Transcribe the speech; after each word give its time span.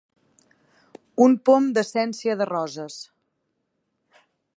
Un 1.25 1.35
pom 1.49 1.67
d'essència 1.75 2.37
de 2.39 2.47
roses. 2.51 2.97